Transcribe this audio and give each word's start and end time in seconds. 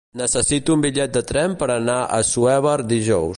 Necessito 0.19 0.71
un 0.77 0.81
bitllet 0.85 1.13
de 1.17 1.23
tren 1.33 1.53
per 1.61 1.69
anar 1.75 1.99
a 2.07 2.19
Assuévar 2.23 2.77
dijous. 2.95 3.29